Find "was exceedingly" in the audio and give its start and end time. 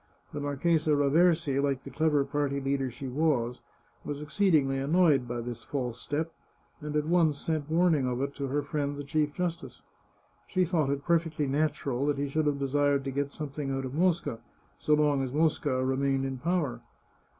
4.03-4.79